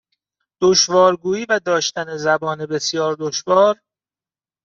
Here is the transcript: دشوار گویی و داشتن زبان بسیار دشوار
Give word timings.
دشوار 0.61 1.13
گویی 1.15 1.45
و 1.49 1.59
داشتن 1.59 2.17
زبان 2.17 2.65
بسیار 2.65 3.15
دشوار 3.19 3.77